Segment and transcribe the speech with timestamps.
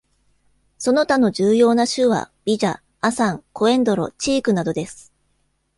[0.79, 5.13] その他の重要な種は、ビジャ、アサン、コエンドロ、チークなどです。